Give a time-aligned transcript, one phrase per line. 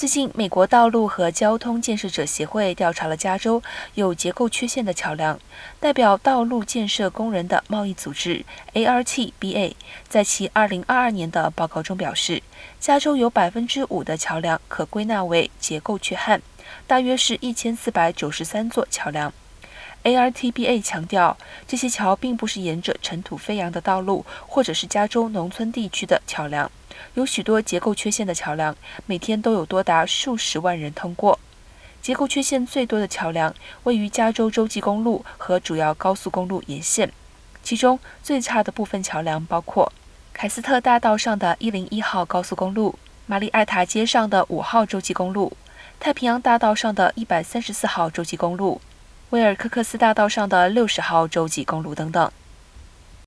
[0.00, 3.62] 最近，美国道路和交通建设者协会调查了加州
[3.96, 5.38] 有结构缺陷的桥梁。
[5.78, 8.42] 代表道路建设工人的贸易组织
[8.72, 9.74] ARTBA
[10.08, 12.42] 在其2022年的报告中表示，
[12.78, 16.40] 加州有5%的桥梁可归纳为结构缺憾，
[16.86, 19.30] 大约是一千四百九十三座桥梁。
[20.04, 21.36] ARTBA 强调，
[21.68, 26.72] 这些桥并不是沿着尘土飞扬的道路，或者是加州农村地区的桥梁。
[27.14, 28.76] 有许多结构缺陷的桥梁，
[29.06, 31.38] 每天都有多达数十万人通过。
[32.02, 37.12] 结构缺陷最多的桥梁位于加州洲际公路和主要高速公路沿线，
[37.62, 39.92] 其中最差的部分桥梁包括
[40.32, 45.52] 凯斯特大道上的一零一号高速公路、玛丽艾塔街上的五号洲际公路、
[45.98, 48.80] 太平洋大道上的一百三十四号洲际公路。
[49.28, 52.32] 威尔科克斯大道上的六十号洲际公路等等。